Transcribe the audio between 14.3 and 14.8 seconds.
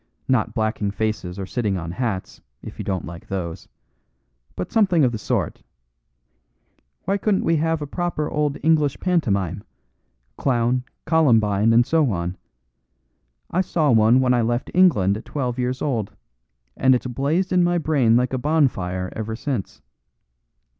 I left